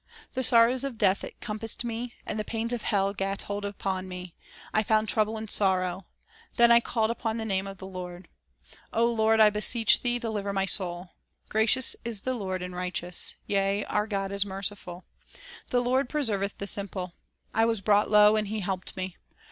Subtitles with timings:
[0.33, 4.33] "The sorrows of death compassed me, And the pains of hell gat hold upon me;
[4.73, 6.07] I found trouble and sorrow.
[6.55, 8.27] Then called I upon the name of the Lord:
[8.91, 11.11] Lord, I beseech Thee, deliver my soul.
[11.49, 15.05] Gracious is the Lord, and righteous; Yea, our God is merciful.
[15.69, 17.13] "The Lord preserveth the simple;
[17.51, 19.17] 1 was brought low, and He helped me.